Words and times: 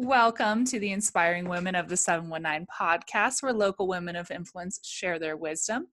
Welcome 0.00 0.64
to 0.66 0.78
the 0.78 0.92
Inspiring 0.92 1.48
Women 1.48 1.74
of 1.74 1.88
the 1.88 1.96
719 1.96 2.68
podcast, 2.72 3.42
where 3.42 3.52
local 3.52 3.88
women 3.88 4.14
of 4.14 4.30
influence 4.30 4.78
share 4.84 5.18
their 5.18 5.36
wisdom. 5.36 5.88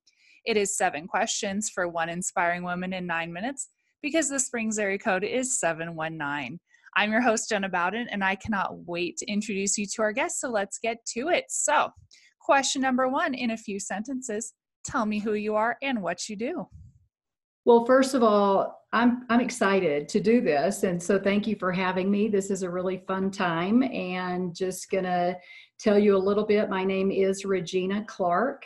It 0.46 0.58
is 0.58 0.78
seven 0.78 1.08
questions 1.08 1.72
for 1.72 1.88
one 1.88 2.10
inspiring 2.10 2.62
woman 2.62 2.94
in 2.94 3.08
nine 3.08 3.34
minutes 3.34 3.70
because 4.04 4.30
the 4.30 4.40
Springs 4.40 4.78
area 4.78 5.00
code 5.00 5.24
is 5.24 5.60
719. 5.60 6.60
I'm 6.96 7.12
your 7.12 7.22
host, 7.22 7.50
Jenna 7.50 7.68
Bowden, 7.68 8.08
and 8.12 8.24
I 8.24 8.36
cannot 8.36 8.78
wait 8.86 9.18
to 9.18 9.26
introduce 9.26 9.76
you 9.76 9.88
to 9.96 10.04
our 10.04 10.14
guests. 10.14 10.40
So 10.40 10.52
let's 10.52 10.78
get 10.78 11.04
to 11.16 11.30
it. 11.30 11.46
So, 11.50 11.90
question 12.40 12.84
number 12.84 13.08
one 13.08 13.34
in 13.34 13.50
a 13.50 13.58
few 13.58 13.80
sentences 13.80 14.54
tell 14.84 15.08
me 15.08 15.18
who 15.18 15.34
you 15.34 15.56
are 15.56 15.78
and 15.82 16.04
what 16.04 16.30
you 16.30 16.36
do. 16.36 16.68
Well, 17.66 17.86
first 17.86 18.14
of 18.14 18.22
all, 18.22 18.85
I'm 18.96 19.26
I'm 19.30 19.42
excited 19.42 20.08
to 20.08 20.22
do 20.22 20.40
this, 20.40 20.84
and 20.84 21.04
so 21.04 21.20
thank 21.20 21.48
you 21.48 21.58
for 21.58 21.74
having 21.74 22.10
me. 22.10 22.30
This 22.30 22.50
is 22.50 22.64
a 22.64 22.70
really 22.70 23.04
fun 23.06 23.30
time, 23.30 23.84
and 23.84 24.56
just 24.56 24.90
gonna 24.90 25.36
tell 25.78 26.00
you 26.00 26.16
a 26.16 26.18
little 26.18 26.46
bit. 26.46 26.70
My 26.70 26.86
name 26.86 27.12
is 27.12 27.44
Regina 27.44 28.06
Clark, 28.08 28.66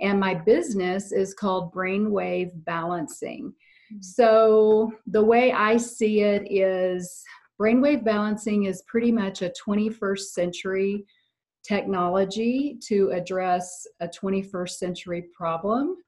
and 0.00 0.18
my 0.18 0.32
business 0.32 1.12
is 1.12 1.34
called 1.34 1.74
Brainwave 1.74 2.52
Balancing. 2.64 3.52
Mm-hmm. 3.92 4.00
So 4.00 4.92
the 5.08 5.22
way 5.22 5.52
I 5.52 5.76
see 5.76 6.22
it 6.22 6.50
is, 6.50 7.22
brainwave 7.60 8.02
balancing 8.02 8.64
is 8.64 8.82
pretty 8.88 9.12
much 9.12 9.42
a 9.42 9.52
21st 9.68 10.20
century 10.20 11.04
technology 11.62 12.78
to 12.88 13.10
address 13.10 13.86
a 14.00 14.08
21st 14.08 14.70
century 14.70 15.26
problem 15.36 15.98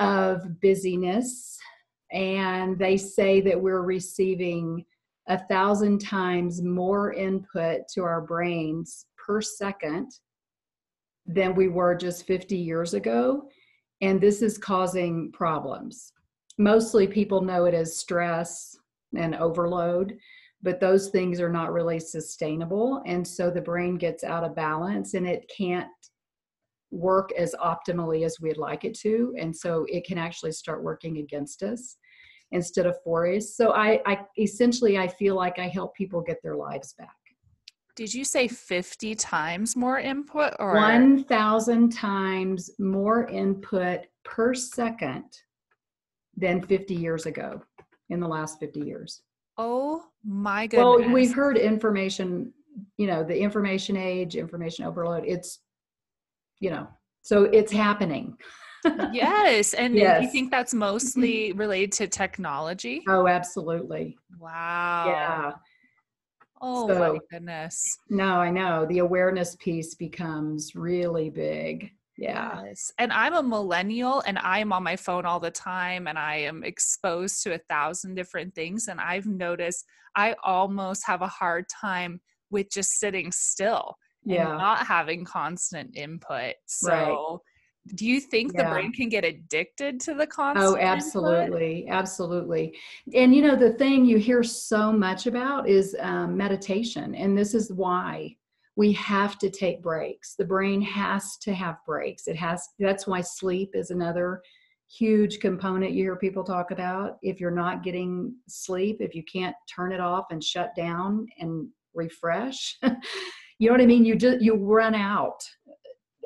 of 0.00 0.60
busyness 0.60 1.56
and 2.12 2.78
they 2.78 2.96
say 2.96 3.40
that 3.42 3.60
we're 3.60 3.82
receiving 3.82 4.84
a 5.28 5.38
thousand 5.46 6.00
times 6.00 6.62
more 6.62 7.12
input 7.12 7.88
to 7.94 8.02
our 8.02 8.20
brains 8.20 9.06
per 9.16 9.40
second 9.40 10.10
than 11.26 11.54
we 11.54 11.68
were 11.68 11.94
just 11.94 12.26
50 12.26 12.56
years 12.56 12.94
ago. 12.94 13.48
And 14.00 14.20
this 14.20 14.42
is 14.42 14.58
causing 14.58 15.32
problems. 15.32 16.12
Mostly 16.58 17.06
people 17.08 17.40
know 17.40 17.64
it 17.64 17.74
as 17.74 17.96
stress 17.96 18.76
and 19.16 19.34
overload, 19.34 20.16
but 20.62 20.80
those 20.80 21.08
things 21.08 21.40
are 21.40 21.50
not 21.50 21.72
really 21.72 21.98
sustainable. 21.98 23.02
And 23.06 23.26
so 23.26 23.50
the 23.50 23.60
brain 23.60 23.96
gets 23.96 24.22
out 24.22 24.44
of 24.44 24.54
balance 24.54 25.14
and 25.14 25.26
it 25.26 25.50
can't 25.54 25.88
work 26.90 27.30
as 27.36 27.54
optimally 27.62 28.24
as 28.24 28.40
we'd 28.40 28.56
like 28.56 28.84
it 28.84 28.94
to 28.94 29.34
and 29.38 29.54
so 29.54 29.84
it 29.88 30.06
can 30.06 30.18
actually 30.18 30.52
start 30.52 30.82
working 30.82 31.18
against 31.18 31.62
us 31.62 31.96
instead 32.52 32.86
of 32.86 32.96
for 33.02 33.26
us. 33.26 33.56
So 33.56 33.72
I, 33.72 34.00
I 34.06 34.20
essentially 34.38 34.98
i 34.98 35.08
feel 35.08 35.34
like 35.34 35.58
i 35.58 35.68
help 35.68 35.94
people 35.94 36.20
get 36.20 36.38
their 36.42 36.56
lives 36.56 36.94
back. 36.98 37.08
Did 37.96 38.12
you 38.12 38.24
say 38.24 38.46
50 38.46 39.14
times 39.14 39.74
more 39.74 39.98
input 39.98 40.52
or? 40.58 40.74
1000 40.74 41.90
times 41.90 42.70
more 42.78 43.26
input 43.28 44.00
per 44.24 44.54
second 44.54 45.24
than 46.36 46.60
50 46.60 46.94
years 46.94 47.24
ago 47.24 47.62
in 48.10 48.20
the 48.20 48.28
last 48.28 48.60
50 48.60 48.80
years. 48.80 49.22
Oh 49.56 50.04
my 50.22 50.66
goodness 50.66 50.84
well 50.84 51.12
we've 51.12 51.32
heard 51.32 51.56
information 51.56 52.52
you 52.98 53.06
know 53.06 53.24
the 53.24 53.36
information 53.36 53.96
age 53.96 54.36
information 54.36 54.84
overload. 54.84 55.24
It's 55.26 55.60
you 56.60 56.70
know 56.70 56.88
so 57.26 57.42
it's 57.42 57.72
happening. 57.72 58.38
Yes 59.10 59.74
and 59.78 59.96
yes. 59.96 60.22
you 60.22 60.30
think 60.30 60.52
that's 60.52 60.72
mostly 60.72 61.52
related 61.56 61.90
to 61.92 62.06
technology? 62.06 63.02
Oh 63.08 63.26
absolutely. 63.26 64.16
Wow. 64.38 65.06
Yeah. 65.08 65.52
Oh 66.62 66.86
so, 66.86 66.98
my 67.00 67.18
goodness. 67.32 67.98
No 68.10 68.36
i 68.36 68.48
know 68.48 68.86
the 68.86 68.98
awareness 68.98 69.56
piece 69.56 69.96
becomes 69.96 70.76
really 70.76 71.28
big. 71.28 71.90
Yeah. 72.16 72.62
Yes. 72.64 72.92
and 72.98 73.12
i'm 73.12 73.34
a 73.34 73.42
millennial 73.42 74.20
and 74.20 74.38
i 74.38 74.60
am 74.60 74.72
on 74.72 74.84
my 74.84 74.94
phone 74.94 75.26
all 75.26 75.40
the 75.40 75.50
time 75.50 76.06
and 76.06 76.18
i 76.18 76.36
am 76.36 76.62
exposed 76.62 77.42
to 77.42 77.54
a 77.54 77.58
thousand 77.68 78.14
different 78.14 78.54
things 78.54 78.86
and 78.86 79.00
i've 79.00 79.26
noticed 79.26 79.84
i 80.14 80.34
almost 80.44 81.04
have 81.06 81.22
a 81.22 81.26
hard 81.26 81.66
time 81.68 82.20
with 82.50 82.70
just 82.70 83.00
sitting 83.00 83.32
still 83.32 83.96
yeah. 84.34 84.44
not 84.44 84.86
having 84.86 85.24
constant 85.24 85.96
input. 85.96 86.54
So 86.66 86.90
right. 86.90 87.96
do 87.96 88.06
you 88.06 88.20
think 88.20 88.52
yeah. 88.54 88.64
the 88.64 88.70
brain 88.70 88.92
can 88.92 89.08
get 89.08 89.24
addicted 89.24 90.00
to 90.00 90.14
the 90.14 90.24
oh, 90.24 90.26
constant? 90.26 90.66
Oh, 90.66 90.76
absolutely. 90.76 91.80
Input? 91.80 91.94
Absolutely. 91.94 92.76
And 93.14 93.34
you 93.34 93.42
know, 93.42 93.56
the 93.56 93.74
thing 93.74 94.04
you 94.04 94.18
hear 94.18 94.42
so 94.42 94.92
much 94.92 95.26
about 95.26 95.68
is 95.68 95.96
um, 96.00 96.36
meditation. 96.36 97.14
And 97.14 97.36
this 97.36 97.54
is 97.54 97.72
why 97.72 98.36
we 98.76 98.92
have 98.92 99.38
to 99.38 99.48
take 99.48 99.82
breaks. 99.82 100.34
The 100.34 100.44
brain 100.44 100.82
has 100.82 101.38
to 101.38 101.54
have 101.54 101.76
breaks. 101.86 102.28
It 102.28 102.36
has, 102.36 102.68
that's 102.78 103.06
why 103.06 103.22
sleep 103.22 103.70
is 103.74 103.90
another 103.90 104.42
huge 104.88 105.40
component 105.40 105.92
you 105.92 106.04
hear 106.04 106.16
people 106.16 106.44
talk 106.44 106.70
about. 106.70 107.16
If 107.22 107.40
you're 107.40 107.50
not 107.50 107.82
getting 107.82 108.34
sleep, 108.48 108.98
if 109.00 109.14
you 109.14 109.24
can't 109.24 109.56
turn 109.74 109.92
it 109.92 110.00
off 110.00 110.26
and 110.30 110.42
shut 110.44 110.74
down 110.76 111.26
and 111.38 111.68
refresh, 111.94 112.78
you 113.58 113.68
know 113.68 113.74
what 113.74 113.80
i 113.80 113.86
mean? 113.86 114.04
You 114.04 114.16
just 114.16 114.40
you 114.40 114.54
run 114.54 114.94
out 114.94 115.42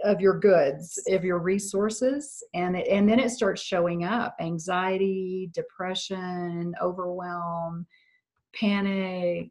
of 0.03 0.21
your 0.21 0.39
goods 0.39 0.99
of 1.09 1.25
your 1.25 1.39
resources 1.39 2.43
and 2.55 2.75
it, 2.75 2.89
and 2.89 3.09
then 3.09 3.21
it 3.21 3.31
starts 3.31 3.63
showing 3.63 4.05
up. 4.05 4.35
Anxiety 4.41 5.51
depression 5.53 6.75
overwhelm 6.83 7.87
panic. 8.55 9.51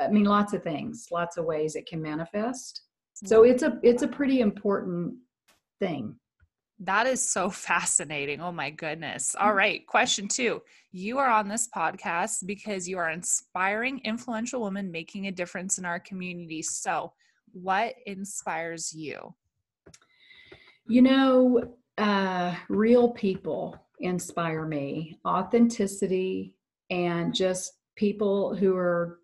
I 0.00 0.08
mean 0.08 0.24
lots 0.24 0.52
of 0.52 0.62
things 0.62 1.08
lots 1.10 1.36
of 1.36 1.44
ways 1.44 1.76
it 1.76 1.86
can 1.86 2.00
manifest. 2.00 2.82
So 3.14 3.42
mm-hmm. 3.42 3.52
it's 3.52 3.62
a 3.62 3.78
it's 3.82 4.02
a 4.02 4.08
pretty 4.08 4.40
important 4.40 5.14
thing 5.80 6.16
that 6.80 7.06
is 7.06 7.28
so 7.28 7.50
fascinating. 7.68 8.40
Oh 8.40 8.52
my 8.52 8.70
goodness. 8.70 9.34
All 9.38 9.52
mm. 9.52 9.54
Question 9.86 10.28
two. 10.28 10.62
You 10.92 11.18
are 11.18 11.28
on 11.28 11.48
this 11.48 11.68
podcast 11.74 12.46
because 12.46 12.88
you 12.88 12.98
are 12.98 13.10
inspiring 13.10 14.00
influential 14.04 14.62
women 14.62 14.90
making 14.90 15.26
a 15.26 15.32
difference 15.32 15.78
in 15.78 15.84
our 15.84 16.00
community. 16.00 16.62
So, 16.62 17.12
what 17.52 17.94
inspires 18.06 18.92
you? 18.92 19.34
You 20.86 21.02
know, 21.02 21.74
uh, 21.98 22.54
real 22.68 23.10
people 23.10 23.76
inspire 24.00 24.66
me, 24.66 25.18
authenticity, 25.26 26.54
and 26.90 27.34
just 27.34 27.72
people 27.96 28.54
who 28.54 28.76
are. 28.76 29.20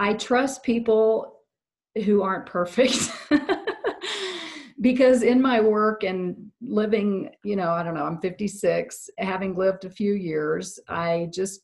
I 0.00 0.14
trust 0.14 0.64
people 0.64 1.38
who 2.04 2.22
aren't 2.22 2.46
perfect. 2.46 3.10
because 4.82 5.22
in 5.22 5.40
my 5.40 5.60
work 5.60 6.02
and 6.02 6.50
living, 6.60 7.30
you 7.44 7.54
know, 7.56 7.70
I 7.70 7.82
don't 7.82 7.94
know, 7.94 8.04
I'm 8.04 8.20
56, 8.20 9.08
having 9.18 9.56
lived 9.56 9.84
a 9.84 9.90
few 9.90 10.14
years, 10.14 10.78
I 10.88 11.28
just 11.32 11.62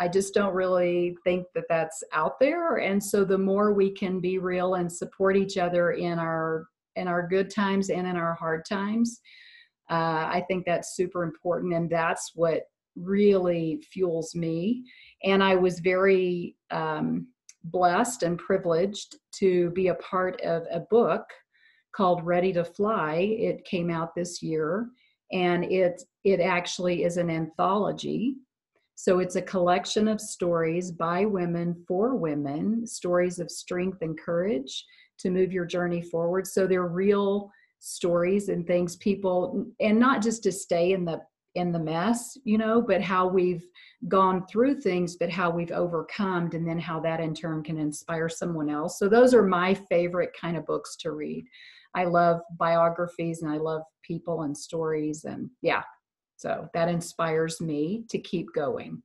I 0.00 0.06
just 0.06 0.32
don't 0.32 0.54
really 0.54 1.16
think 1.24 1.46
that 1.56 1.64
that's 1.68 2.04
out 2.12 2.38
there. 2.38 2.76
And 2.76 3.02
so 3.02 3.24
the 3.24 3.36
more 3.36 3.72
we 3.72 3.90
can 3.90 4.20
be 4.20 4.38
real 4.38 4.74
and 4.74 4.90
support 4.90 5.36
each 5.36 5.58
other 5.58 5.90
in 5.92 6.18
our 6.18 6.66
in 6.96 7.08
our 7.08 7.26
good 7.26 7.50
times 7.50 7.90
and 7.90 8.06
in 8.06 8.16
our 8.16 8.34
hard 8.34 8.64
times, 8.64 9.20
uh, 9.90 10.26
I 10.32 10.44
think 10.48 10.64
that's 10.64 10.96
super 10.96 11.24
important. 11.24 11.74
And 11.74 11.90
that's 11.90 12.32
what 12.34 12.62
really 12.96 13.82
fuels 13.92 14.34
me. 14.34 14.84
And 15.24 15.42
I 15.42 15.56
was 15.56 15.80
very 15.80 16.56
um, 16.70 17.26
blessed 17.64 18.22
and 18.22 18.38
privileged 18.38 19.16
to 19.32 19.70
be 19.70 19.88
a 19.88 19.94
part 19.94 20.40
of 20.42 20.64
a 20.70 20.80
book 20.80 21.24
called 21.98 22.24
Ready 22.24 22.52
to 22.52 22.64
Fly. 22.64 23.14
It 23.16 23.64
came 23.64 23.90
out 23.90 24.14
this 24.14 24.40
year, 24.40 24.88
and 25.32 25.64
it 25.64 26.00
it 26.22 26.38
actually 26.38 27.02
is 27.02 27.16
an 27.16 27.28
anthology. 27.28 28.36
So 28.94 29.18
it's 29.18 29.34
a 29.34 29.42
collection 29.42 30.06
of 30.06 30.20
stories 30.20 30.92
by 30.92 31.24
women 31.24 31.84
for 31.88 32.14
women, 32.14 32.86
stories 32.86 33.40
of 33.40 33.50
strength 33.50 33.98
and 34.02 34.18
courage 34.18 34.84
to 35.18 35.30
move 35.30 35.52
your 35.52 35.66
journey 35.66 36.00
forward. 36.00 36.46
So 36.46 36.68
they're 36.68 36.86
real 36.86 37.50
stories 37.80 38.48
and 38.48 38.64
things 38.64 38.96
people 38.96 39.66
and 39.80 39.98
not 39.98 40.22
just 40.22 40.44
to 40.44 40.52
stay 40.52 40.92
in 40.92 41.04
the 41.04 41.20
in 41.56 41.72
the 41.72 41.78
mess, 41.80 42.38
you 42.44 42.58
know, 42.58 42.80
but 42.80 43.02
how 43.02 43.26
we've 43.26 43.66
gone 44.06 44.46
through 44.46 44.80
things, 44.80 45.16
but 45.16 45.30
how 45.30 45.50
we've 45.50 45.72
overcome, 45.72 46.50
and 46.52 46.68
then 46.68 46.78
how 46.78 47.00
that 47.00 47.18
in 47.18 47.34
turn 47.34 47.64
can 47.64 47.78
inspire 47.78 48.28
someone 48.28 48.70
else. 48.70 49.00
So, 49.00 49.08
those 49.08 49.34
are 49.34 49.42
my 49.42 49.74
favorite 49.74 50.30
kind 50.40 50.56
of 50.56 50.64
books 50.64 50.94
to 51.00 51.10
read. 51.10 51.44
I 51.94 52.04
love 52.04 52.40
biographies 52.58 53.42
and 53.42 53.50
I 53.50 53.56
love 53.56 53.82
people 54.02 54.42
and 54.42 54.56
stories 54.56 55.24
and 55.24 55.50
yeah. 55.62 55.82
So 56.36 56.68
that 56.74 56.88
inspires 56.88 57.60
me 57.60 58.04
to 58.10 58.18
keep 58.18 58.46
going. 58.54 59.02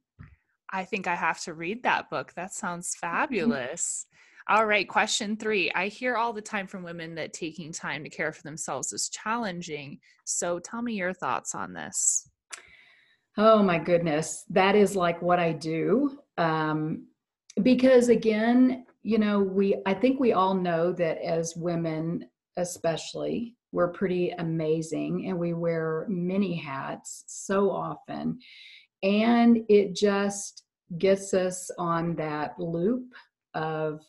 I 0.72 0.86
think 0.86 1.08
I 1.08 1.16
have 1.16 1.42
to 1.42 1.54
read 1.54 1.84
that 1.84 2.10
book. 2.10 2.34
That 2.36 2.54
sounds 2.54 2.96
fabulous. 3.00 4.06
All 4.50 4.66
right, 4.66 4.88
question 4.88 5.38
three. 5.38 5.72
I 5.72 5.88
hear 5.88 6.18
all 6.18 6.34
the 6.34 6.42
time 6.42 6.68
from 6.68 6.84
women 6.84 7.16
that 7.16 7.32
taking 7.32 7.72
time 7.72 8.04
to 8.04 8.10
care 8.10 8.34
for 8.34 8.42
themselves 8.44 8.92
is 8.92 9.10
challenging. 9.10 10.00
So 10.26 10.60
tell 10.60 10.82
me 10.82 10.94
your 10.94 11.14
thoughts 11.14 11.56
on 11.56 11.74
this. 11.74 12.28
Oh 13.38 13.64
my 13.64 13.80
goodness. 13.80 14.44
That 14.50 14.76
is 14.76 14.96
like 14.96 15.22
what 15.22 15.40
I 15.40 15.54
do. 15.54 16.20
Um, 16.38 17.08
because 17.62 18.10
again, 18.10 18.86
you 19.02 19.18
know, 19.18 19.40
we 19.40 19.76
I 19.86 19.94
think 19.94 20.20
we 20.20 20.34
all 20.34 20.54
know 20.54 20.92
that 20.94 21.24
as 21.24 21.56
women, 21.56 22.26
especially, 22.58 23.56
we're 23.72 23.92
pretty 23.92 24.30
amazing 24.32 25.28
and 25.28 25.38
we 25.38 25.54
wear 25.54 26.06
many 26.08 26.56
hats 26.56 27.24
so 27.28 27.72
often. 27.72 28.40
And 29.02 29.60
it 29.68 29.96
just 29.96 30.64
gets 30.98 31.34
us 31.34 31.70
on 31.78 32.16
that 32.16 32.58
loop 32.60 33.14
of 33.54 34.02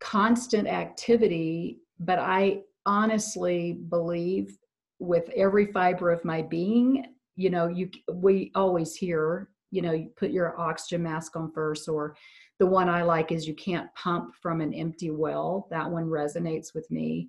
constant 0.00 0.68
activity. 0.68 1.78
But 1.98 2.18
I 2.18 2.60
honestly 2.86 3.72
believe 3.88 4.56
with 4.98 5.28
every 5.30 5.66
fiber 5.72 6.10
of 6.10 6.24
my 6.24 6.42
being, 6.42 7.06
you 7.36 7.50
know, 7.50 7.68
you 7.68 7.90
we 8.12 8.52
always 8.54 8.94
hear, 8.94 9.48
you 9.70 9.80
know, 9.80 9.92
you 9.92 10.10
put 10.16 10.30
your 10.30 10.58
oxygen 10.60 11.02
mask 11.02 11.36
on 11.36 11.50
first 11.52 11.88
or 11.88 12.16
the 12.58 12.66
one 12.66 12.90
I 12.90 13.02
like 13.02 13.32
is 13.32 13.48
you 13.48 13.54
can't 13.54 13.92
pump 13.94 14.34
from 14.34 14.60
an 14.60 14.74
empty 14.74 15.10
well. 15.10 15.66
That 15.70 15.90
one 15.90 16.04
resonates 16.04 16.74
with 16.74 16.90
me. 16.90 17.28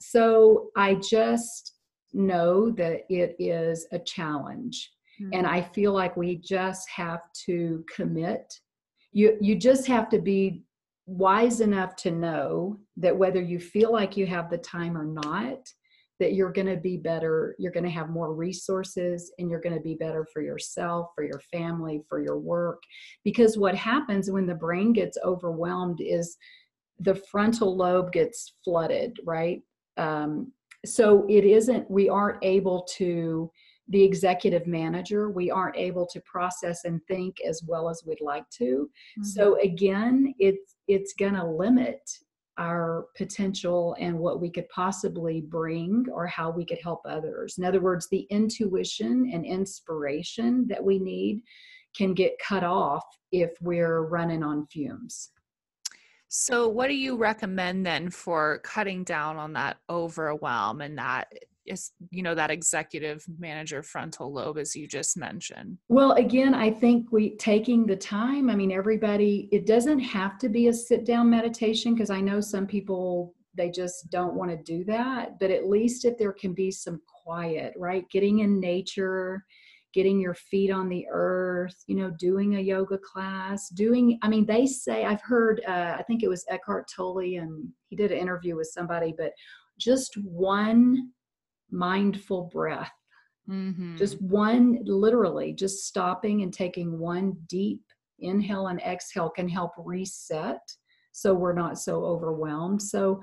So 0.00 0.70
I 0.76 0.94
just 0.94 1.74
know 2.12 2.70
that 2.72 3.02
it 3.08 3.36
is 3.38 3.86
a 3.92 3.98
challenge. 3.98 4.90
Mm-hmm. 5.20 5.30
And 5.34 5.46
I 5.46 5.62
feel 5.62 5.92
like 5.92 6.16
we 6.16 6.36
just 6.36 6.88
have 6.90 7.20
to 7.46 7.84
commit. 7.94 8.52
You 9.12 9.36
you 9.40 9.56
just 9.56 9.86
have 9.86 10.08
to 10.10 10.18
be 10.18 10.64
wise 11.06 11.60
enough 11.60 11.94
to 11.96 12.10
know 12.10 12.78
that 12.96 13.16
whether 13.16 13.40
you 13.40 13.58
feel 13.58 13.92
like 13.92 14.16
you 14.16 14.26
have 14.26 14.50
the 14.50 14.58
time 14.58 14.96
or 14.96 15.04
not, 15.04 15.58
that 16.20 16.32
you're 16.32 16.52
going 16.52 16.66
to 16.66 16.76
be 16.76 16.96
better, 16.96 17.54
you're 17.58 17.72
going 17.72 17.84
to 17.84 17.90
have 17.90 18.08
more 18.08 18.34
resources, 18.34 19.32
and 19.38 19.50
you're 19.50 19.60
going 19.60 19.74
to 19.74 19.80
be 19.80 19.94
better 19.94 20.26
for 20.32 20.42
yourself, 20.42 21.08
for 21.14 21.24
your 21.24 21.40
family, 21.52 22.02
for 22.08 22.22
your 22.22 22.38
work. 22.38 22.82
Because 23.24 23.58
what 23.58 23.74
happens 23.74 24.30
when 24.30 24.46
the 24.46 24.54
brain 24.54 24.92
gets 24.92 25.18
overwhelmed 25.24 26.00
is 26.00 26.36
the 27.00 27.16
frontal 27.30 27.76
lobe 27.76 28.12
gets 28.12 28.54
flooded, 28.64 29.18
right? 29.24 29.60
Um, 29.96 30.52
so 30.84 31.26
it 31.28 31.44
isn't, 31.44 31.90
we 31.90 32.08
aren't 32.08 32.42
able 32.42 32.86
to, 32.96 33.50
the 33.88 34.02
executive 34.02 34.66
manager, 34.66 35.30
we 35.30 35.50
aren't 35.50 35.76
able 35.76 36.06
to 36.06 36.20
process 36.22 36.84
and 36.84 37.00
think 37.06 37.36
as 37.46 37.62
well 37.66 37.88
as 37.90 38.02
we'd 38.06 38.20
like 38.20 38.48
to. 38.50 38.64
Mm-hmm. 38.64 39.22
So 39.24 39.60
again, 39.60 40.34
it's 40.38 40.76
it's 40.88 41.14
going 41.14 41.34
to 41.34 41.46
limit 41.46 42.00
our 42.56 43.06
potential 43.16 43.96
and 43.98 44.18
what 44.18 44.40
we 44.40 44.50
could 44.50 44.68
possibly 44.68 45.40
bring 45.40 46.06
or 46.12 46.26
how 46.26 46.50
we 46.50 46.64
could 46.64 46.78
help 46.82 47.00
others. 47.04 47.58
In 47.58 47.64
other 47.64 47.80
words, 47.80 48.08
the 48.08 48.26
intuition 48.30 49.30
and 49.32 49.44
inspiration 49.44 50.66
that 50.68 50.82
we 50.82 50.98
need 50.98 51.42
can 51.96 52.14
get 52.14 52.38
cut 52.38 52.64
off 52.64 53.04
if 53.32 53.50
we're 53.60 54.02
running 54.02 54.42
on 54.42 54.66
fumes. 54.66 55.30
So, 56.36 56.66
what 56.66 56.88
do 56.88 56.94
you 56.94 57.16
recommend 57.16 57.86
then 57.86 58.10
for 58.10 58.58
cutting 58.64 59.04
down 59.04 59.36
on 59.36 59.52
that 59.52 59.76
overwhelm 59.88 60.80
and 60.80 60.98
that 60.98 61.32
is 61.64 61.92
you 62.10 62.24
know 62.24 62.34
that 62.34 62.50
executive 62.50 63.24
manager 63.38 63.84
frontal 63.84 64.32
lobe 64.32 64.58
as 64.58 64.74
you 64.74 64.88
just 64.88 65.16
mentioned? 65.16 65.78
Well 65.88 66.10
again 66.14 66.52
i 66.52 66.72
think 66.72 67.12
we 67.12 67.36
taking 67.36 67.86
the 67.86 67.94
time 67.94 68.50
i 68.50 68.56
mean 68.56 68.72
everybody 68.72 69.48
it 69.52 69.64
doesn't 69.64 70.00
have 70.00 70.36
to 70.40 70.48
be 70.48 70.66
a 70.66 70.72
sit 70.72 71.06
down 71.06 71.30
meditation 71.30 71.94
because 71.94 72.10
i 72.10 72.20
know 72.20 72.40
some 72.40 72.66
people 72.66 73.32
they 73.56 73.70
just 73.70 74.10
don't 74.10 74.34
want 74.34 74.50
to 74.50 74.56
do 74.56 74.82
that 74.86 75.38
but 75.38 75.52
at 75.52 75.68
least 75.68 76.04
if 76.04 76.18
there 76.18 76.32
can 76.32 76.52
be 76.52 76.72
some 76.72 77.00
quiet 77.24 77.72
right? 77.76 78.08
Getting 78.10 78.40
in 78.40 78.58
nature 78.58 79.44
getting 79.94 80.20
your 80.20 80.34
feet 80.34 80.70
on 80.70 80.88
the 80.88 81.06
earth 81.10 81.76
you 81.86 81.94
know 81.94 82.10
doing 82.18 82.56
a 82.56 82.60
yoga 82.60 82.98
class 82.98 83.68
doing 83.70 84.18
i 84.22 84.28
mean 84.28 84.44
they 84.44 84.66
say 84.66 85.04
i've 85.04 85.22
heard 85.22 85.62
uh, 85.66 85.96
i 85.96 86.02
think 86.02 86.22
it 86.22 86.28
was 86.28 86.44
eckhart 86.50 86.86
tolle 86.94 87.18
and 87.18 87.68
he 87.88 87.96
did 87.96 88.10
an 88.10 88.18
interview 88.18 88.56
with 88.56 88.66
somebody 88.66 89.14
but 89.16 89.32
just 89.78 90.16
one 90.18 91.10
mindful 91.70 92.50
breath. 92.52 92.92
Mm-hmm. 93.48 93.96
Just 93.96 94.20
one, 94.22 94.78
literally, 94.84 95.52
just 95.52 95.86
stopping 95.86 96.42
and 96.42 96.52
taking 96.52 96.98
one 96.98 97.36
deep 97.48 97.82
inhale 98.20 98.68
and 98.68 98.80
exhale 98.80 99.28
can 99.28 99.48
help 99.48 99.72
reset 99.76 100.60
so 101.12 101.34
we're 101.34 101.52
not 101.52 101.78
so 101.78 102.04
overwhelmed. 102.04 102.80
So 102.80 103.20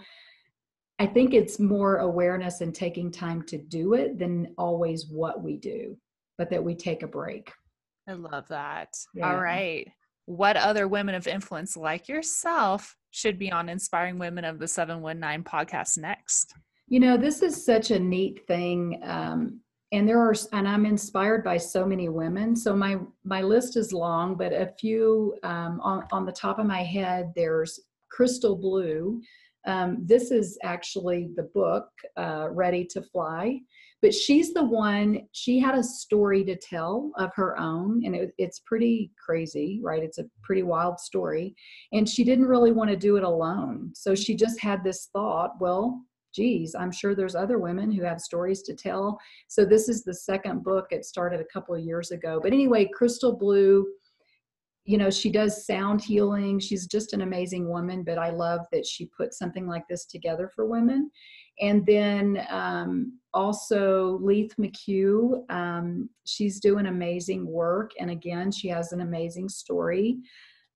I 1.00 1.08
think 1.08 1.34
it's 1.34 1.60
more 1.60 1.98
awareness 1.98 2.62
and 2.62 2.74
taking 2.74 3.12
time 3.12 3.42
to 3.44 3.58
do 3.58 3.96
it 3.96 4.20
than 4.20 4.54
always 4.58 5.08
what 5.10 5.44
we 5.44 5.58
do, 5.58 5.98
but 6.38 6.50
that 6.50 6.64
we 6.64 6.76
take 6.76 7.04
a 7.04 7.08
break. 7.08 7.52
I 8.08 8.14
love 8.14 8.48
that. 8.50 8.90
Yeah. 9.14 9.32
All 9.32 9.42
right. 9.42 9.88
What 10.26 10.58
other 10.58 10.88
women 10.88 11.16
of 11.16 11.28
influence 11.28 11.76
like 11.76 12.08
yourself 12.08 12.96
should 13.12 13.38
be 13.38 13.52
on 13.52 13.70
Inspiring 13.70 14.18
Women 14.18 14.46
of 14.46 14.60
the 14.60 14.68
719 14.68 15.44
podcast 15.44 15.98
next? 15.98 16.54
You 16.88 17.00
know, 17.00 17.18
this 17.18 17.42
is 17.42 17.66
such 17.66 17.92
a 17.92 18.00
neat 18.00 18.46
thing. 18.48 19.00
Um, 19.04 19.62
and 19.92 20.08
there 20.08 20.20
are, 20.20 20.34
and 20.54 20.68
I'm 20.68 20.86
inspired 20.86 21.44
by 21.44 21.58
so 21.58 21.86
many 21.86 22.08
women. 22.08 22.56
So 22.56 22.76
my 22.76 22.98
my 23.26 23.42
list 23.42 23.76
is 23.76 23.92
long, 23.92 24.36
but 24.36 24.54
a 24.54 24.74
few 24.80 25.36
um, 25.44 25.82
on 25.82 26.06
on 26.12 26.26
the 26.26 26.32
top 26.32 26.60
of 26.60 26.66
my 26.66 26.82
head. 26.82 27.34
There's 27.36 27.80
Crystal 28.10 28.56
Blue. 28.56 29.22
Um, 29.66 29.98
this 30.06 30.32
is 30.32 30.58
actually 30.64 31.30
the 31.36 31.50
book, 31.54 31.88
uh, 32.18 32.48
Ready 32.50 32.86
to 32.92 33.02
Fly. 33.02 33.60
But 34.02 34.16
she's 34.16 34.52
the 34.54 34.64
one. 34.64 35.28
She 35.32 35.60
had 35.60 35.76
a 35.76 35.84
story 35.84 36.44
to 36.46 36.56
tell 36.56 37.12
of 37.18 37.32
her 37.36 37.58
own, 37.60 38.04
and 38.04 38.16
it, 38.16 38.34
it's 38.40 38.60
pretty 38.60 39.12
crazy, 39.24 39.80
right? 39.84 40.02
It's 40.02 40.18
a 40.18 40.26
pretty 40.42 40.64
wild 40.64 41.00
story, 41.00 41.56
and 41.92 42.10
she 42.10 42.24
didn't 42.24 42.48
really 42.48 42.72
want 42.72 42.90
to 42.90 42.96
do 42.96 43.18
it 43.18 43.24
alone. 43.24 43.92
So 43.94 44.16
she 44.16 44.36
just 44.36 44.60
had 44.60 44.84
this 44.84 45.10
thought. 45.14 45.52
Well, 45.60 46.02
geez, 46.34 46.74
I'm 46.74 46.92
sure 46.92 47.14
there's 47.14 47.36
other 47.36 47.60
women 47.60 47.92
who 47.92 48.04
have 48.04 48.20
stories 48.20 48.64
to 48.64 48.74
tell. 48.74 49.20
So 49.48 49.66
this 49.66 49.88
is 49.88 50.04
the 50.04 50.16
second 50.16 50.64
book. 50.64 50.88
It 50.90 51.06
started 51.06 51.40
a 51.40 51.54
couple 51.54 51.76
of 51.76 51.84
years 51.84 52.10
ago. 52.10 52.40
But 52.42 52.54
anyway, 52.54 52.90
Crystal 52.92 53.38
Blue, 53.38 53.86
you 54.84 54.98
know, 54.98 55.10
she 55.10 55.30
does 55.30 55.66
sound 55.66 56.02
healing. 56.02 56.60
She's 56.60 56.88
just 56.88 57.14
an 57.14 57.22
amazing 57.22 57.70
woman, 57.70 58.04
but 58.04 58.18
I 58.18 58.32
love 58.32 58.62
that 58.72 58.86
she 58.86 59.06
put 59.16 59.34
something 59.34 59.68
like 59.68 59.88
this 59.88 60.06
together 60.06 60.50
for 60.54 60.66
women. 60.66 61.12
And 61.60 61.86
then 61.86 62.46
um, 62.50 63.20
also 63.34 64.20
Leith 64.22 64.56
McHugh, 64.58 65.50
um, 65.52 66.10
she's 66.26 66.60
doing 66.60 66.88
amazing 66.88 67.46
work. 67.46 67.92
And 68.00 68.10
again, 68.10 68.52
she 68.52 68.68
has 68.70 68.92
an 68.92 69.02
amazing 69.02 69.50
story 69.50 70.18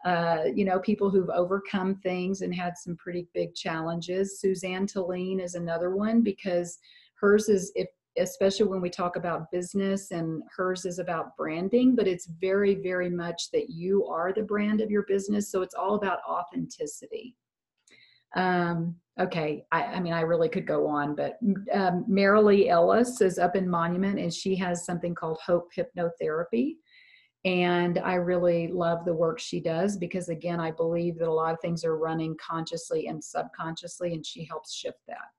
uh, 0.06 0.44
you 0.54 0.66
know, 0.66 0.80
people 0.80 1.10
who've 1.10 1.31
overcome 1.31 1.96
things 1.96 2.41
and 2.41 2.53
had 2.53 2.77
some 2.77 2.96
pretty 2.96 3.27
big 3.34 3.56
challenges. 3.56 4.39
Suzanne 4.39 4.86
Tolene 4.86 5.41
is 5.41 5.56
another 5.56 5.96
one 5.96 6.22
because 6.22 6.77
hers 7.20 7.50
is, 7.50 7.72
if, 7.74 7.88
especially 8.17 8.65
when 8.65 8.81
we 8.81 8.89
talk 8.89 9.15
about 9.15 9.51
business 9.51 10.12
and 10.12 10.43
hers 10.55 10.86
is 10.86 11.00
about 11.00 11.36
branding, 11.38 11.95
but 11.95 12.07
it's 12.07 12.27
very, 12.39 12.75
very 12.75 13.10
much 13.10 13.51
that 13.51 13.69
you 13.69 14.05
are 14.05 14.34
the 14.34 14.43
brand 14.43 14.81
of 14.81 14.91
your 14.91 15.03
business. 15.03 15.51
So 15.51 15.62
it's 15.62 15.75
all 15.75 15.95
about 15.95 16.19
authenticity. 16.27 17.36
Um, 18.36 18.95
okay, 19.19 19.65
I, 19.72 19.84
I, 19.84 20.00
mean, 20.00 20.13
I 20.13 20.22
really 20.22 20.50
could 20.50 20.67
go 20.67 20.88
on, 20.88 21.15
but 21.15 21.38
um, 21.74 22.05
Marilee 22.10 22.69
Ellis 22.69 23.22
is 23.22 23.39
up 23.39 23.55
in 23.55 23.69
Monument 23.69 24.19
and 24.19 24.34
she 24.34 24.55
has 24.57 24.86
something 24.86 25.15
called 25.15 25.39
Hope 25.45 25.69
Hypnotherapy 25.74 26.75
and 27.45 28.00
I 28.00 28.15
really 28.15 28.67
love 28.67 29.05
the 29.05 29.13
work 29.13 29.39
she 29.39 29.60
does 29.60 29.98
because, 29.98 30.29
again, 30.29 30.60
I 30.60 30.72
believe 30.72 31.19
that 31.19 31.27
a 31.27 31.31
lot 31.31 31.53
of 31.53 31.60
things 31.62 31.86
are 31.86 31.95
running 31.95 32.36
consciously 32.38 33.05
and 33.05 33.24
subconsciously, 33.24 34.13
and 34.13 34.25
she 34.25 34.43
helps 34.43 34.74
shift 34.74 34.98
that. 35.07 35.29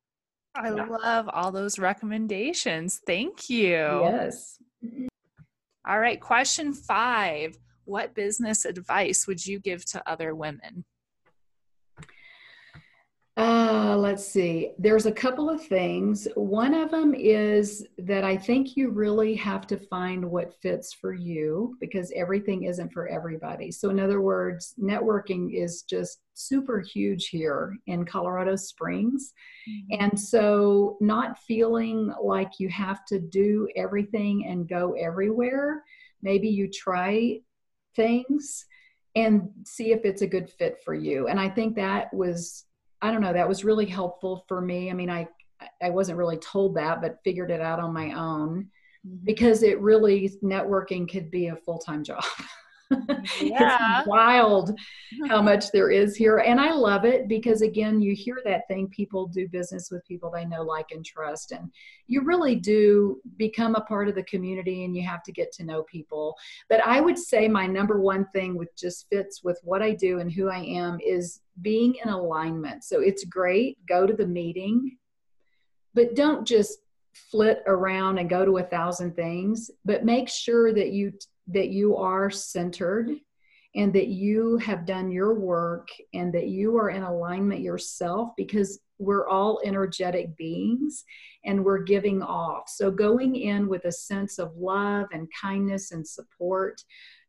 I 0.57 0.75
yeah. 0.75 0.87
love 0.87 1.29
all 1.33 1.53
those 1.53 1.79
recommendations. 1.79 3.01
Thank 3.07 3.51
you. 3.51 3.77
Yes. 4.03 4.59
All 5.87 6.01
right, 6.01 6.21
question 6.21 6.73
five 6.73 7.57
What 7.85 8.15
business 8.15 8.65
advice 8.65 9.27
would 9.27 9.45
you 9.47 9.61
give 9.61 9.85
to 9.87 10.11
other 10.11 10.35
women? 10.35 10.85
Uh, 13.39 13.95
let's 13.99 14.27
see. 14.27 14.73
There's 14.79 15.05
a 15.05 15.13
couple 15.13 15.51
of 15.51 15.63
things. 15.63 16.27
One 16.37 16.73
of 16.73 16.91
them 16.91 17.15
is 17.15 17.87
that 17.99 18.25
I 18.25 18.35
think 18.35 18.79
you 18.79 18.89
really 18.89 19.35
have 19.35 19.67
to 19.67 19.77
find 19.77 20.25
what 20.25 20.59
fits 20.63 20.95
for 20.95 21.13
you 21.13 21.77
because 21.79 22.11
everything 22.17 22.65
isn't 22.65 22.95
for 22.95 23.09
everybody. 23.09 23.71
So, 23.71 23.91
in 23.91 24.01
other 24.01 24.23
words, 24.23 24.75
networking 24.83 25.53
is 25.53 25.83
just 25.83 26.21
super 26.33 26.81
huge 26.81 27.29
here 27.29 27.77
in 27.87 28.07
Colorado 28.07 28.57
Springs. 28.57 29.35
Mm-hmm. 29.69 30.03
And 30.03 30.19
so, 30.19 30.97
not 31.03 31.39
feeling 31.41 32.15
like 32.23 32.59
you 32.59 32.71
have 32.71 33.05
to 33.07 33.19
do 33.19 33.69
everything 33.77 34.47
and 34.47 34.67
go 34.67 34.95
everywhere, 34.95 35.83
maybe 36.23 36.49
you 36.49 36.71
try 36.71 37.41
things 37.95 38.65
and 39.15 39.49
see 39.65 39.93
if 39.93 40.05
it's 40.05 40.23
a 40.23 40.27
good 40.27 40.49
fit 40.49 40.79
for 40.85 40.95
you. 40.95 41.29
And 41.29 41.41
I 41.41 41.49
think 41.51 41.75
that 41.77 42.13
was 42.15 42.66
I 43.03 43.11
don't 43.11 43.21
know, 43.21 43.33
that 43.33 43.49
was 43.49 43.65
really 43.65 43.87
helpful 43.87 44.45
for 44.49 44.61
me. 44.61 44.91
I 44.91 44.95
mean, 44.95 45.11
I 45.11 45.29
I 45.83 45.91
wasn't 45.91 46.19
really 46.19 46.37
told 46.37 46.77
that, 46.77 47.01
but 47.01 47.19
figured 47.25 47.51
it 47.51 47.61
out 47.61 47.81
on 47.81 47.93
my 47.93 48.13
own 48.13 48.69
mm-hmm. 49.07 49.25
because 49.25 49.63
it 49.63 49.81
really 49.81 50.31
networking 50.43 51.11
could 51.11 51.31
be 51.31 51.49
a 51.49 51.57
full-time 51.57 52.05
job. 52.05 52.25
Yeah. 53.41 54.01
it's 54.01 54.09
wild 54.09 54.79
how 55.29 55.43
much 55.51 55.71
there 55.73 55.91
is 55.91 56.17
here. 56.17 56.39
And 56.39 56.61
I 56.61 56.73
love 56.73 57.05
it 57.05 57.29
because, 57.29 57.63
again, 57.63 58.01
you 58.01 58.15
hear 58.15 58.41
that 58.45 58.69
thing 58.69 58.89
people 58.89 59.27
do 59.27 59.49
business 59.49 59.89
with 59.91 60.07
people 60.07 60.31
they 60.31 60.45
know, 60.45 60.63
like, 60.63 60.87
and 60.93 61.05
trust. 61.05 61.53
And 61.53 61.71
you 62.07 62.23
really 62.23 62.55
do 62.55 63.21
become 63.37 63.75
a 63.75 63.81
part 63.83 64.09
of 64.09 64.15
the 64.15 64.23
community 64.25 64.85
and 64.85 64.95
you 64.95 65.03
have 65.03 65.23
to 65.25 65.33
get 65.33 65.53
to 65.53 65.65
know 65.65 65.83
people. 65.85 66.37
But 66.69 66.85
I 66.87 67.01
would 67.01 67.19
say 67.19 67.49
my 67.49 67.67
number 67.67 68.01
one 68.01 68.27
thing, 68.33 68.57
which 68.57 68.71
just 68.77 69.09
fits 69.11 69.43
with 69.43 69.61
what 69.65 69.83
I 69.83 69.93
do 69.93 70.21
and 70.21 70.31
who 70.33 70.49
I 70.49 70.61
am, 70.61 70.99
is 71.05 71.41
being 71.63 71.97
in 72.03 72.11
alignment. 72.11 72.85
So 72.85 73.01
it's 73.01 73.25
great, 73.25 73.85
go 73.87 74.07
to 74.07 74.15
the 74.15 74.27
meeting, 74.27 74.97
but 75.95 76.15
don't 76.15 76.47
just 76.47 76.79
flit 77.31 77.63
around 77.67 78.19
and 78.19 78.29
go 78.29 78.45
to 78.45 78.59
a 78.59 78.63
thousand 78.63 79.17
things 79.17 79.71
but 79.87 80.05
make 80.05 80.29
sure 80.29 80.71
that 80.75 80.91
you 80.93 81.11
that 81.49 81.69
you 81.69 81.97
are 81.97 82.31
centered 82.31 83.11
and 83.77 83.93
that 83.93 84.09
you 84.09 84.57
have 84.57 84.87
done 84.87 85.11
your 85.11 85.35
work 85.35 85.89
and 86.15 86.33
that 86.33 86.49
you 86.49 86.77
are 86.79 86.91
in 86.91 87.03
alignment 87.03 87.61
yourself 87.61 88.31
because 88.37 88.81
we're 88.99 89.29
all 89.29 89.61
energetic 89.65 90.35
beings 90.37 91.05
and 91.45 91.63
we're 91.63 91.83
giving 91.83 92.23
off. 92.23 92.69
So, 92.69 92.91
going 92.91 93.37
in 93.37 93.69
with 93.69 93.85
a 93.85 93.93
sense 93.93 94.39
of 94.39 94.57
love 94.57 95.07
and 95.13 95.29
kindness 95.41 95.93
and 95.93 96.07
support. 96.07 96.83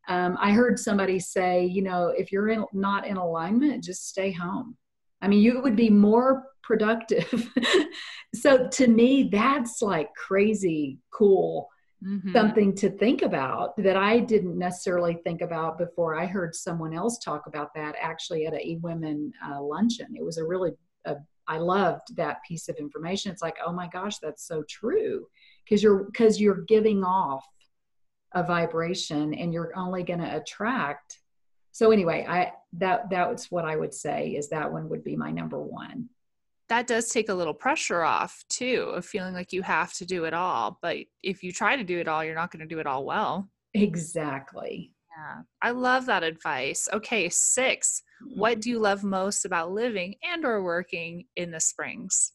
Um, 0.08 0.38
I 0.40 0.52
heard 0.52 0.78
somebody 0.78 1.20
say, 1.20 1.66
you 1.66 1.82
know, 1.82 2.14
if 2.16 2.32
you're 2.32 2.48
in, 2.48 2.64
not 2.72 3.06
in 3.06 3.18
alignment, 3.18 3.84
just 3.84 4.08
stay 4.08 4.32
home. 4.32 4.74
I 5.20 5.28
mean, 5.28 5.40
you 5.40 5.60
would 5.60 5.76
be 5.76 5.90
more 5.90 6.44
productive. 6.62 7.52
so, 8.34 8.68
to 8.68 8.86
me, 8.86 9.28
that's 9.30 9.82
like 9.82 10.08
crazy 10.14 10.98
cool 11.12 11.68
mm-hmm. 12.04 12.32
something 12.32 12.74
to 12.76 12.90
think 12.90 13.22
about 13.22 13.76
that 13.78 13.96
I 13.96 14.20
didn't 14.20 14.58
necessarily 14.58 15.14
think 15.24 15.40
about 15.40 15.78
before 15.78 16.18
I 16.18 16.26
heard 16.26 16.54
someone 16.54 16.94
else 16.94 17.18
talk 17.18 17.46
about 17.46 17.74
that 17.74 17.94
actually 18.00 18.46
at 18.46 18.54
a 18.54 18.66
e-women 18.66 19.32
uh, 19.46 19.60
luncheon. 19.62 20.14
It 20.16 20.24
was 20.24 20.38
a 20.38 20.44
really, 20.44 20.72
a, 21.04 21.16
I 21.46 21.58
loved 21.58 22.16
that 22.16 22.38
piece 22.46 22.68
of 22.68 22.76
information. 22.76 23.32
It's 23.32 23.42
like, 23.42 23.56
oh 23.64 23.72
my 23.72 23.88
gosh, 23.88 24.18
that's 24.18 24.46
so 24.46 24.64
true. 24.68 25.26
Cause 25.68 25.82
you're, 25.82 26.10
cause 26.16 26.38
you're 26.40 26.62
giving 26.62 27.04
off 27.04 27.44
a 28.32 28.42
vibration 28.42 29.34
and 29.34 29.52
you're 29.52 29.72
only 29.76 30.02
going 30.02 30.20
to 30.20 30.36
attract. 30.36 31.18
So 31.72 31.90
anyway, 31.90 32.26
I, 32.28 32.52
that, 32.74 33.08
that's 33.10 33.50
what 33.50 33.64
I 33.64 33.76
would 33.76 33.94
say 33.94 34.30
is 34.30 34.50
that 34.50 34.72
one 34.72 34.88
would 34.88 35.04
be 35.04 35.16
my 35.16 35.30
number 35.30 35.60
one 35.60 36.08
that 36.68 36.86
does 36.86 37.08
take 37.08 37.28
a 37.28 37.34
little 37.34 37.54
pressure 37.54 38.02
off 38.02 38.44
too 38.48 38.92
of 38.94 39.04
feeling 39.04 39.34
like 39.34 39.52
you 39.52 39.62
have 39.62 39.92
to 39.94 40.04
do 40.04 40.24
it 40.24 40.34
all 40.34 40.78
but 40.82 40.98
if 41.22 41.42
you 41.42 41.52
try 41.52 41.76
to 41.76 41.84
do 41.84 41.98
it 41.98 42.08
all 42.08 42.24
you're 42.24 42.34
not 42.34 42.50
going 42.50 42.60
to 42.60 42.74
do 42.74 42.80
it 42.80 42.86
all 42.86 43.04
well. 43.04 43.48
Exactly. 43.74 44.92
Yeah 45.16 45.42
i 45.62 45.70
love 45.70 46.06
that 46.06 46.22
advice. 46.22 46.88
Okay 46.92 47.28
6 47.28 48.02
what 48.34 48.52
mm-hmm. 48.52 48.60
do 48.60 48.70
you 48.70 48.78
love 48.78 49.04
most 49.04 49.44
about 49.44 49.72
living 49.72 50.14
and 50.22 50.44
or 50.44 50.62
working 50.62 51.24
in 51.36 51.50
the 51.50 51.60
springs? 51.60 52.32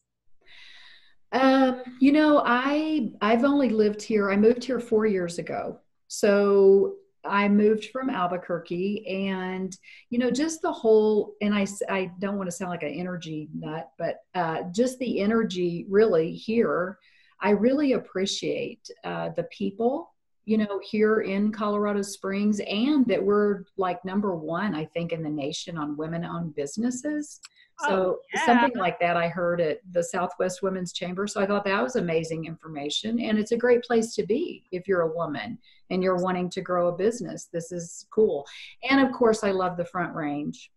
Um, 1.32 1.82
you 2.00 2.12
know 2.12 2.42
i 2.44 3.10
i've 3.20 3.44
only 3.44 3.68
lived 3.68 4.00
here 4.00 4.30
i 4.30 4.36
moved 4.36 4.64
here 4.64 4.80
four 4.80 5.06
years 5.06 5.38
ago. 5.38 5.78
So 6.08 6.94
I 7.26 7.48
moved 7.48 7.86
from 7.86 8.10
Albuquerque 8.10 9.06
and, 9.06 9.76
you 10.10 10.18
know, 10.18 10.30
just 10.30 10.62
the 10.62 10.72
whole, 10.72 11.34
and 11.40 11.54
I, 11.54 11.66
I 11.88 12.10
don't 12.18 12.36
want 12.36 12.48
to 12.48 12.56
sound 12.56 12.70
like 12.70 12.82
an 12.82 12.94
energy 12.94 13.48
nut, 13.54 13.90
but 13.98 14.20
uh, 14.34 14.62
just 14.72 14.98
the 14.98 15.20
energy 15.20 15.86
really 15.88 16.32
here, 16.32 16.98
I 17.40 17.50
really 17.50 17.92
appreciate 17.92 18.88
uh, 19.04 19.30
the 19.30 19.44
people, 19.44 20.14
you 20.44 20.58
know, 20.58 20.80
here 20.82 21.20
in 21.20 21.52
Colorado 21.52 22.02
Springs 22.02 22.60
and 22.60 23.06
that 23.06 23.22
we're 23.22 23.64
like 23.76 24.04
number 24.04 24.34
one, 24.34 24.74
I 24.74 24.84
think, 24.86 25.12
in 25.12 25.22
the 25.22 25.30
nation 25.30 25.78
on 25.78 25.96
women 25.96 26.24
owned 26.24 26.54
businesses. 26.54 27.40
So 27.80 27.88
oh, 27.88 28.18
yeah. 28.32 28.46
something 28.46 28.78
like 28.78 29.00
that 29.00 29.16
I 29.16 29.28
heard 29.28 29.60
at 29.60 29.80
the 29.90 30.02
Southwest 30.02 30.62
Women's 30.62 30.92
Chamber. 30.92 31.26
So 31.26 31.40
I 31.40 31.46
thought 31.46 31.64
that 31.64 31.82
was 31.82 31.96
amazing 31.96 32.44
information. 32.44 33.20
And 33.20 33.38
it's 33.38 33.52
a 33.52 33.56
great 33.56 33.82
place 33.82 34.14
to 34.14 34.24
be 34.24 34.64
if 34.70 34.86
you're 34.86 35.02
a 35.02 35.12
woman 35.12 35.58
and 35.90 36.02
you're 36.02 36.22
wanting 36.22 36.50
to 36.50 36.60
grow 36.60 36.88
a 36.88 36.96
business. 36.96 37.48
This 37.52 37.72
is 37.72 38.06
cool. 38.10 38.46
And 38.88 39.00
of 39.00 39.12
course, 39.12 39.42
I 39.42 39.50
love 39.50 39.76
the 39.76 39.84
Front 39.84 40.14
Range. 40.14 40.70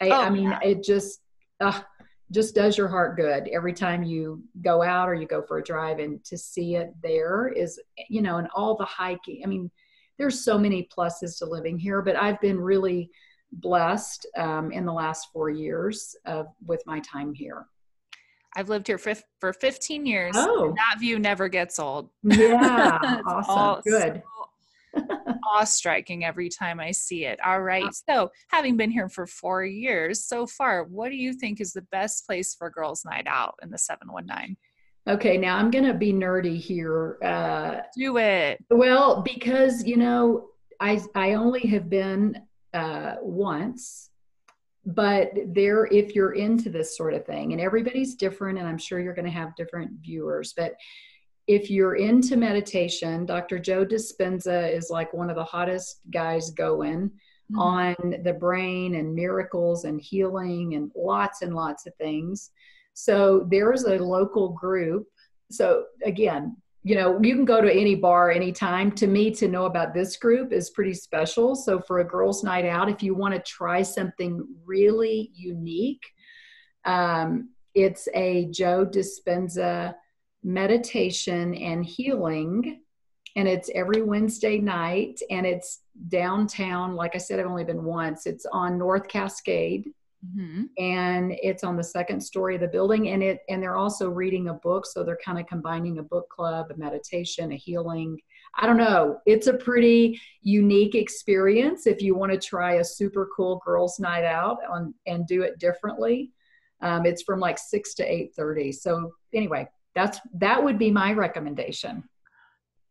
I, 0.00 0.08
oh, 0.08 0.22
I 0.22 0.30
mean, 0.30 0.50
yeah. 0.50 0.58
it 0.62 0.82
just 0.82 1.20
uh, 1.60 1.80
just 2.32 2.54
does 2.54 2.76
your 2.76 2.88
heart 2.88 3.16
good 3.16 3.48
every 3.52 3.72
time 3.72 4.02
you 4.02 4.42
go 4.62 4.82
out 4.82 5.08
or 5.08 5.14
you 5.14 5.26
go 5.26 5.42
for 5.42 5.58
a 5.58 5.62
drive 5.62 5.98
and 5.98 6.24
to 6.24 6.36
see 6.36 6.76
it 6.76 6.92
there 7.02 7.48
is, 7.48 7.78
you 8.08 8.22
know, 8.22 8.38
and 8.38 8.48
all 8.54 8.74
the 8.74 8.84
hiking. 8.84 9.42
I 9.44 9.46
mean, 9.46 9.70
there's 10.18 10.44
so 10.44 10.58
many 10.58 10.88
pluses 10.96 11.38
to 11.38 11.44
living 11.44 11.78
here, 11.78 12.02
but 12.02 12.16
I've 12.16 12.40
been 12.40 12.58
really 12.58 13.10
blessed 13.52 14.26
um, 14.36 14.72
in 14.72 14.84
the 14.84 14.92
last 14.92 15.28
four 15.32 15.50
years 15.50 16.16
of, 16.26 16.46
with 16.66 16.82
my 16.86 17.00
time 17.00 17.34
here. 17.34 17.66
I've 18.54 18.68
lived 18.68 18.86
here 18.86 18.98
for, 18.98 19.14
for 19.40 19.52
15 19.52 20.04
years. 20.04 20.34
Oh. 20.36 20.74
That 20.76 21.00
view 21.00 21.18
never 21.18 21.48
gets 21.48 21.78
old. 21.78 22.10
Yeah. 22.24 22.98
awesome. 23.26 23.82
Good. 23.84 24.22
So 24.24 24.42
awe 25.52 25.64
striking 25.64 26.24
every 26.24 26.48
time 26.48 26.80
I 26.80 26.90
see 26.90 27.24
it. 27.24 27.38
All 27.44 27.62
right. 27.62 27.88
So, 28.08 28.30
having 28.48 28.76
been 28.76 28.90
here 28.90 29.08
for 29.08 29.26
four 29.26 29.64
years 29.64 30.24
so 30.24 30.46
far, 30.46 30.84
what 30.84 31.10
do 31.10 31.16
you 31.16 31.32
think 31.32 31.60
is 31.60 31.72
the 31.72 31.82
best 31.82 32.26
place 32.26 32.54
for 32.54 32.70
girls' 32.70 33.04
night 33.04 33.26
out 33.26 33.54
in 33.62 33.70
the 33.70 33.78
719? 33.78 34.56
Okay, 35.08 35.36
now 35.36 35.56
I'm 35.56 35.70
going 35.70 35.84
to 35.84 35.94
be 35.94 36.12
nerdy 36.12 36.56
here. 36.56 37.18
Uh, 37.22 37.80
Do 37.96 38.18
it. 38.18 38.64
Well, 38.70 39.22
because, 39.22 39.84
you 39.84 39.96
know, 39.96 40.48
I, 40.78 41.00
I 41.14 41.34
only 41.34 41.66
have 41.68 41.90
been 41.90 42.40
uh, 42.74 43.14
once 43.20 44.10
but 44.84 45.30
there 45.46 45.86
if 45.86 46.14
you're 46.14 46.32
into 46.32 46.68
this 46.68 46.96
sort 46.96 47.14
of 47.14 47.24
thing 47.24 47.52
and 47.52 47.60
everybody's 47.60 48.16
different 48.16 48.58
and 48.58 48.66
i'm 48.66 48.78
sure 48.78 48.98
you're 48.98 49.14
going 49.14 49.24
to 49.24 49.30
have 49.30 49.54
different 49.54 49.90
viewers 50.00 50.52
but 50.56 50.74
if 51.46 51.70
you're 51.70 51.94
into 51.94 52.36
meditation 52.36 53.24
dr 53.24 53.58
joe 53.60 53.86
dispenza 53.86 54.72
is 54.72 54.90
like 54.90 55.12
one 55.12 55.30
of 55.30 55.36
the 55.36 55.44
hottest 55.44 56.00
guys 56.10 56.50
going 56.50 57.08
mm-hmm. 57.52 57.58
on 57.58 57.94
the 58.24 58.32
brain 58.32 58.96
and 58.96 59.14
miracles 59.14 59.84
and 59.84 60.00
healing 60.00 60.74
and 60.74 60.90
lots 60.96 61.42
and 61.42 61.54
lots 61.54 61.86
of 61.86 61.94
things 61.94 62.50
so 62.94 63.46
there's 63.50 63.84
a 63.84 63.96
local 63.98 64.48
group 64.48 65.06
so 65.50 65.84
again 66.04 66.56
you 66.84 66.96
know, 66.96 67.20
you 67.22 67.34
can 67.36 67.44
go 67.44 67.60
to 67.60 67.72
any 67.72 67.94
bar 67.94 68.30
anytime. 68.30 68.90
To 68.92 69.06
me, 69.06 69.30
to 69.32 69.46
know 69.46 69.66
about 69.66 69.94
this 69.94 70.16
group 70.16 70.52
is 70.52 70.70
pretty 70.70 70.94
special. 70.94 71.54
So, 71.54 71.80
for 71.80 72.00
a 72.00 72.04
girls' 72.04 72.42
night 72.42 72.64
out, 72.64 72.88
if 72.88 73.02
you 73.02 73.14
want 73.14 73.34
to 73.34 73.40
try 73.40 73.82
something 73.82 74.46
really 74.64 75.30
unique, 75.34 76.04
um, 76.84 77.50
it's 77.74 78.08
a 78.14 78.46
Joe 78.50 78.84
Dispenza 78.84 79.94
meditation 80.42 81.54
and 81.54 81.84
healing. 81.84 82.80
And 83.36 83.48
it's 83.48 83.70
every 83.74 84.02
Wednesday 84.02 84.58
night, 84.58 85.18
and 85.30 85.46
it's 85.46 85.80
downtown. 86.08 86.94
Like 86.94 87.14
I 87.14 87.18
said, 87.18 87.40
I've 87.40 87.46
only 87.46 87.64
been 87.64 87.82
once. 87.82 88.26
It's 88.26 88.44
on 88.52 88.76
North 88.76 89.08
Cascade 89.08 89.88
Mm-hmm. 90.24 90.62
and 90.78 91.32
it's 91.42 91.64
on 91.64 91.76
the 91.76 91.82
second 91.82 92.20
story 92.20 92.54
of 92.54 92.60
the 92.60 92.68
building 92.68 93.08
and 93.08 93.24
it 93.24 93.40
and 93.48 93.60
they're 93.60 93.76
also 93.76 94.08
reading 94.08 94.50
a 94.50 94.54
book 94.54 94.86
so 94.86 95.02
they're 95.02 95.18
kind 95.24 95.36
of 95.36 95.48
combining 95.48 95.98
a 95.98 96.02
book 96.04 96.28
club 96.28 96.66
a 96.70 96.76
meditation 96.76 97.50
a 97.50 97.56
healing. 97.56 98.20
I 98.54 98.68
don't 98.68 98.76
know. 98.76 99.18
It's 99.26 99.48
a 99.48 99.54
pretty 99.54 100.20
unique 100.42 100.94
experience 100.94 101.88
if 101.88 102.00
you 102.00 102.14
want 102.14 102.30
to 102.30 102.38
try 102.38 102.74
a 102.74 102.84
super 102.84 103.30
cool 103.34 103.60
girls 103.66 103.98
night 103.98 104.24
out 104.24 104.58
on 104.70 104.94
and 105.06 105.26
do 105.26 105.42
it 105.42 105.58
differently. 105.58 106.30
Um, 106.82 107.04
it's 107.04 107.22
from 107.22 107.40
like 107.40 107.58
6 107.58 107.94
to 107.94 108.08
8.30 108.08 108.74
so 108.74 109.12
anyway 109.34 109.66
that's 109.94 110.20
that 110.34 110.62
would 110.62 110.78
be 110.78 110.90
my 110.92 111.12
recommendation. 111.12 112.04